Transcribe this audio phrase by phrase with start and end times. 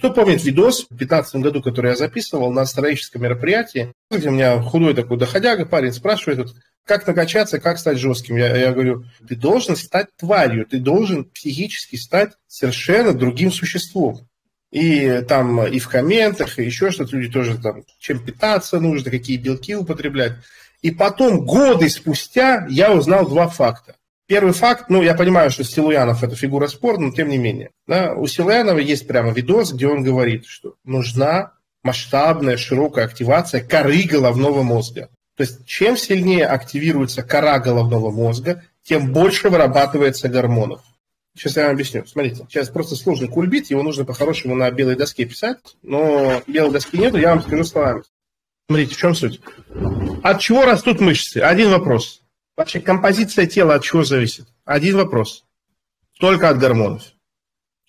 [0.00, 4.58] Кто помнит видос в 2015 году, который я записывал на строительском мероприятии, где у меня
[4.62, 6.54] худой такой доходяга, парень спрашивает,
[6.86, 8.36] как накачаться, как стать жестким.
[8.36, 14.26] Я, я говорю, ты должен стать тварью, ты должен психически стать совершенно другим существом.
[14.70, 19.36] И там и в комментах, и еще что-то люди тоже там, чем питаться нужно, какие
[19.36, 20.32] белки употреблять.
[20.80, 23.96] И потом, годы спустя, я узнал два факта.
[24.30, 27.70] Первый факт, ну, я понимаю, что Силуянов– это фигура спорта, но тем не менее.
[27.88, 34.04] Да, у Силуянова есть прямо видос, где он говорит, что нужна масштабная, широкая активация коры
[34.04, 35.08] головного мозга.
[35.36, 40.82] То есть, чем сильнее активируется кора головного мозга, тем больше вырабатывается гормонов.
[41.36, 42.06] Сейчас я вам объясню.
[42.06, 46.98] Смотрите, сейчас просто сложный кульбит, его нужно по-хорошему на белой доске писать, но белой доски
[46.98, 48.04] нету, я вам скажу словами.
[48.68, 49.40] Смотрите, в чем суть.
[50.22, 51.38] От чего растут мышцы?
[51.38, 52.22] Один вопрос.
[52.56, 54.46] Вообще композиция тела от чего зависит?
[54.64, 55.44] Один вопрос.
[56.18, 57.02] Только от гормонов.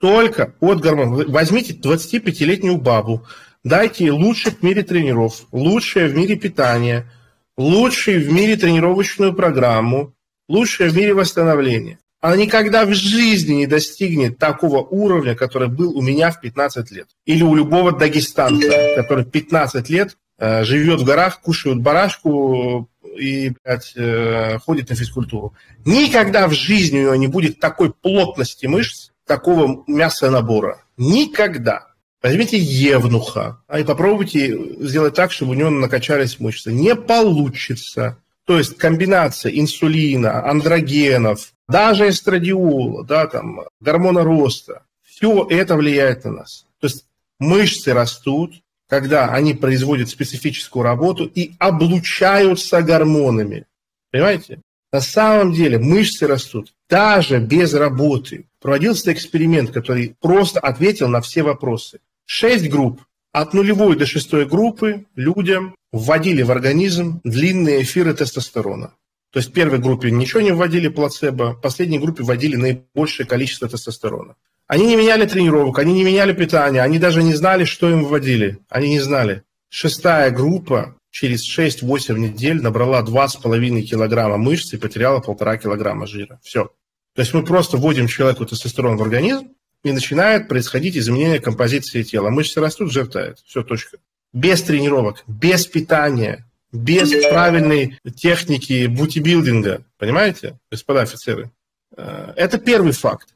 [0.00, 1.28] Только от гормонов.
[1.28, 3.26] Возьмите 25-летнюю бабу,
[3.64, 7.10] дайте ей лучших в мире тренеров, лучшее в мире питание,
[7.56, 10.14] лучшее в мире тренировочную программу,
[10.48, 16.02] лучшее в мире восстановления она никогда в жизни не достигнет такого уровня, который был у
[16.02, 17.08] меня в 15 лет.
[17.24, 23.92] Или у любого дагестанца, который 15 лет э, живет в горах, кушает барашку и блядь,
[23.96, 25.54] э, ходит на физкультуру.
[25.84, 30.82] Никогда в жизни у него не будет такой плотности мышц, такого мяса набора.
[30.96, 31.86] Никогда.
[32.22, 36.72] Возьмите Евнуха а и попробуйте сделать так, чтобы у него накачались мышцы.
[36.72, 38.18] Не получится.
[38.44, 46.32] То есть комбинация инсулина, андрогенов, даже эстрадиола, да, там, гормона роста, все это влияет на
[46.32, 46.66] нас.
[46.80, 47.06] То есть
[47.38, 48.54] мышцы растут,
[48.90, 53.66] когда они производят специфическую работу и облучаются гормонами.
[54.10, 54.60] Понимаете?
[54.92, 58.46] На самом деле мышцы растут даже без работы.
[58.60, 62.00] Проводился эксперимент, который просто ответил на все вопросы.
[62.26, 63.00] Шесть групп.
[63.32, 68.92] От нулевой до шестой группы людям вводили в организм длинные эфиры тестостерона.
[69.32, 73.68] То есть в первой группе ничего не вводили плацебо, в последней группе вводили наибольшее количество
[73.68, 74.34] тестостерона.
[74.70, 78.60] Они не меняли тренировок, они не меняли питание, они даже не знали, что им вводили.
[78.68, 79.42] Они не знали.
[79.68, 86.38] Шестая группа через 6-8 недель набрала 2,5 килограмма мышц и потеряла полтора килограмма жира.
[86.44, 86.70] Все.
[87.16, 89.48] То есть мы просто вводим человеку тестостерон в организм,
[89.82, 92.30] и начинает происходить изменение композиции тела.
[92.30, 93.38] Мышцы растут, жир тает.
[93.44, 93.98] Все, точка.
[94.32, 99.82] Без тренировок, без питания, без правильной техники бутибилдинга.
[99.98, 101.50] Понимаете, господа офицеры?
[101.96, 103.34] Э, это первый факт.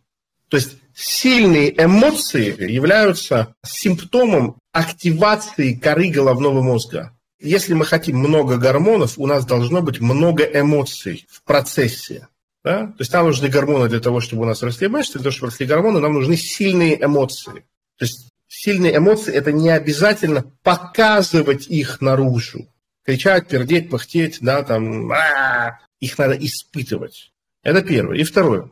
[0.49, 7.13] То есть сильные эмоции являются симптомом активации коры головного мозга.
[7.41, 12.29] Если мы хотим много гормонов, у нас должно быть много эмоций в процессе.
[12.63, 12.87] Да?
[12.87, 15.51] То есть нам нужны гормоны для того, чтобы у нас росли мышцы, для того, чтобы
[15.51, 17.65] росли гормоны, нам нужны сильные эмоции.
[17.99, 22.67] То есть сильные эмоции– это не обязательно показывать их наружу
[23.05, 27.33] кричать, пердеть, пыхтеть, да, там, а их надо испытывать.
[27.63, 28.19] Это первое.
[28.19, 28.71] И второе.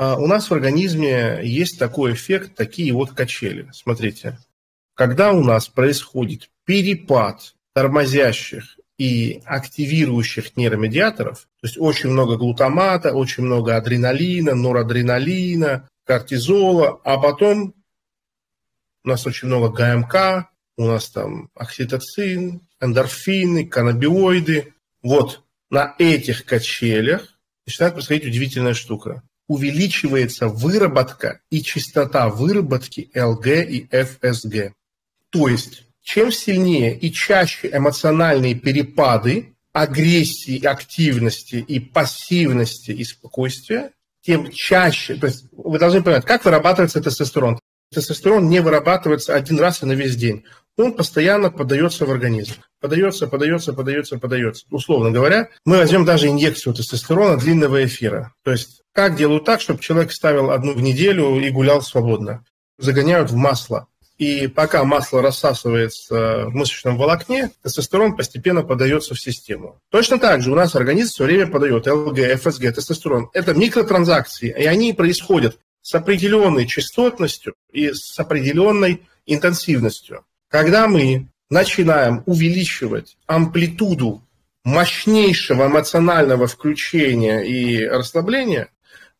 [0.00, 3.68] А, у нас в организме есть такой эффект, такие вот качели.
[3.74, 4.38] Смотрите,
[4.94, 13.44] когда у нас происходит перепад тормозящих и активирующих нейромедиаторов, то есть очень много глутамата, очень
[13.44, 17.74] много адреналина, норадреналина, кортизола, а потом
[19.04, 24.72] у нас очень много ГМК, у нас там окситоцин, эндорфины, каннабиоиды.
[25.02, 29.22] Вот на этих качелях начинает происходить удивительная штука.
[29.50, 34.74] Увеличивается выработка и частота выработки ЛГ и ФСГ.
[35.30, 43.90] То есть, чем сильнее и чаще эмоциональные перепады, агрессии, активности и пассивности и спокойствия,
[44.22, 47.58] тем чаще, то есть вы должны понимать, как вырабатывается тестостерон.
[47.92, 50.44] Тестостерон не вырабатывается один раз и на весь день
[50.84, 52.54] он постоянно подается в организм.
[52.80, 54.66] Подается, подается, подается, подается.
[54.70, 58.32] Условно говоря, мы возьмем даже инъекцию тестостерона длинного эфира.
[58.44, 62.44] То есть как делают так, чтобы человек ставил одну в неделю и гулял свободно?
[62.78, 63.86] Загоняют в масло.
[64.18, 69.80] И пока масло рассасывается в мышечном волокне, тестостерон постепенно подается в систему.
[69.90, 73.30] Точно так же у нас организм все время подает ЛГ, ФСГ, тестостерон.
[73.32, 80.24] Это микротранзакции, и они происходят с определенной частотностью и с определенной интенсивностью.
[80.50, 84.22] Когда мы начинаем увеличивать амплитуду
[84.64, 88.68] мощнейшего эмоционального включения и расслабления,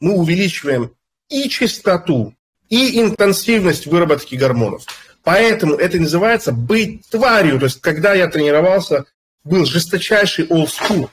[0.00, 0.92] мы увеличиваем
[1.28, 2.34] и частоту,
[2.68, 4.84] и интенсивность выработки гормонов.
[5.22, 7.60] Поэтому это называется быть тварью.
[7.60, 9.04] То есть, когда я тренировался,
[9.44, 11.10] был жесточайший old school.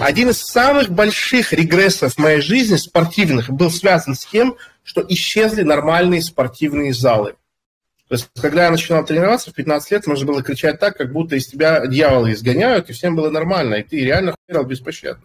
[0.00, 5.62] Один из самых больших регрессов в моей жизни спортивных был связан с тем, что исчезли
[5.62, 7.36] нормальные спортивные залы.
[8.10, 11.36] То есть, когда я начинал тренироваться в 15 лет, можно было кричать так, как будто
[11.36, 15.22] из тебя дьяволы изгоняют, и всем было нормально, и ты реально хуярил беспощадно.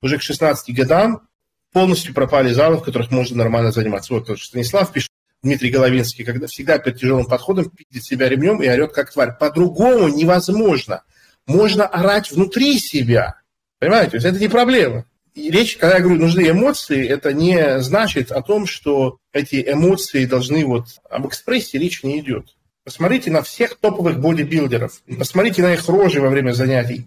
[0.00, 1.28] Уже к 16 годам
[1.72, 4.14] полностью пропали залы, в которых можно нормально заниматься.
[4.14, 5.10] Вот Станислав пишет,
[5.44, 9.36] Дмитрий Головинский, когда всегда перед тяжелым подходом пиздит себя ремнем и орет как тварь.
[9.38, 11.04] По-другому невозможно.
[11.46, 13.36] Можно орать внутри себя.
[13.78, 14.10] Понимаете?
[14.10, 15.04] То есть это не проблема.
[15.34, 20.26] И речь, когда я говорю, нужны эмоции, это не значит о том, что эти эмоции
[20.26, 20.86] должны вот...
[21.08, 22.54] Об экспрессии речь не идет.
[22.84, 25.02] Посмотрите на всех топовых бодибилдеров.
[25.18, 27.06] Посмотрите на их рожи во время занятий.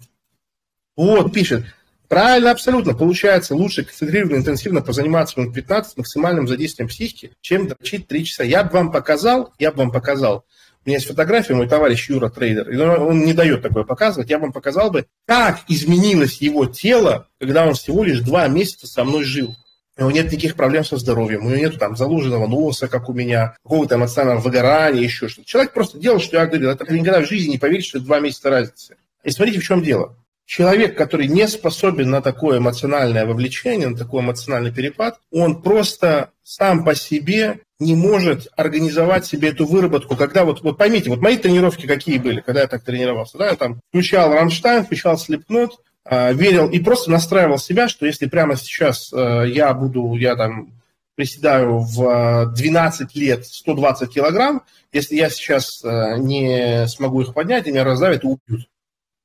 [0.95, 1.65] Вот, пишет.
[2.07, 2.93] Правильно, абсолютно.
[2.93, 8.43] Получается лучше концентрированно, интенсивно позаниматься минут 15 с максимальным задействием психики, чем дрочить 3 часа.
[8.43, 10.45] Я бы вам показал, я бы вам показал,
[10.85, 14.37] у меня есть фотография, мой товарищ Юра трейдер, и он не дает такое показывать, я
[14.37, 19.23] вам показал бы, как изменилось его тело, когда он всего лишь два месяца со мной
[19.23, 19.55] жил.
[19.97, 23.13] У него нет никаких проблем со здоровьем, у него нет там заложенного носа, как у
[23.13, 25.47] меня, какого-то эмоционального выгорания, еще что-то.
[25.47, 26.69] Человек просто делал, что я говорил.
[26.69, 28.97] Это никогда в жизни не поверить, что это два месяца разницы.
[29.23, 30.17] И смотрите, в чем дело.
[30.45, 36.85] Человек, который не способен на такое эмоциональное вовлечение, на такой эмоциональный перепад, он просто сам
[36.85, 41.87] по себе не может организовать себе эту выработку, когда вот, вот поймите, вот мои тренировки
[41.87, 46.69] какие были, когда я так тренировался, да, я там включал Рамштайн, включал Слепнот, э, верил
[46.69, 50.73] и просто настраивал себя, что если прямо сейчас э, я буду, я там
[51.15, 54.61] приседаю в 12 лет 120 килограмм,
[54.91, 58.67] если я сейчас э, не смогу их поднять, меня раздавят и убьют.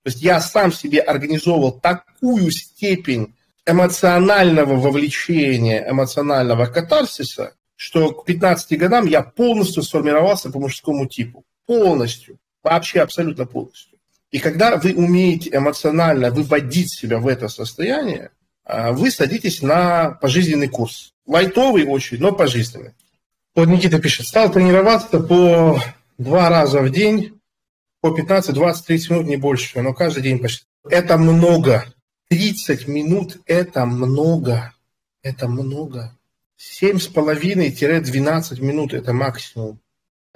[0.02, 3.35] То есть я сам себе организовывал такую степень
[3.67, 11.44] эмоционального вовлечения, эмоционального катарсиса, что к 15 годам я полностью сформировался по мужскому типу.
[11.67, 12.38] Полностью.
[12.62, 13.99] Вообще абсолютно полностью.
[14.31, 18.31] И когда вы умеете эмоционально выводить себя в это состояние,
[18.64, 21.12] а, вы садитесь на пожизненный курс.
[21.26, 22.93] Лайтовый очень, но пожизненный.
[23.55, 25.81] Вот Никита пишет, стал тренироваться по
[26.19, 27.40] два раза в день,
[28.00, 30.64] по 15, 20, 30 минут, не больше, но каждый день почти.
[30.88, 31.85] Это много.
[32.29, 34.73] 30 минут– это много.
[35.23, 36.17] Это много.
[36.58, 39.81] 7,5-12 минут– это максимум.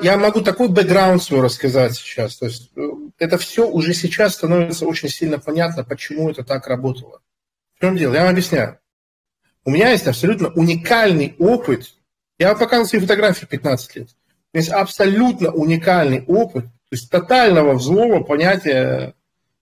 [0.00, 2.36] Я могу такой бэкграунд свой рассказать сейчас.
[2.36, 2.88] То есть э,
[3.18, 7.20] это все уже сейчас становится очень сильно понятно, почему это так работало.
[7.76, 8.14] В чем дело?
[8.14, 8.78] Я вам объясняю.
[9.64, 11.94] У меня есть абсолютно уникальный опыт.
[12.38, 14.08] Я вам показывал свои фотографии 15 лет.
[14.52, 19.14] У меня есть абсолютно уникальный опыт то есть тотального взлома понятия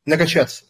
[0.04, 0.64] накачаться.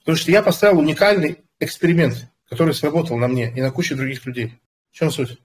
[0.00, 4.54] Потому что я поставил уникальный эксперимент, который сработал на мне и на куче других людей.
[4.90, 5.38] В чем суть?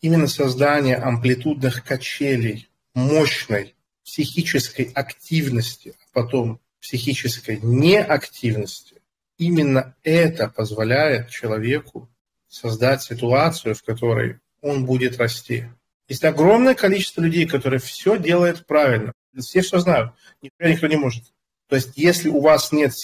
[0.00, 3.74] Именно создание амплитудных качелей, мощной
[4.04, 9.02] психической активности, а потом психической неактивности,
[9.36, 12.08] именно это позволяет человеку
[12.48, 15.66] создать ситуацию, в которой он будет расти.
[16.08, 19.12] Есть огромное количество людей, которые все делают правильно.
[19.42, 20.12] Все все знают.
[20.42, 21.24] Никто никто не может.
[21.68, 22.94] То есть, если у вас нет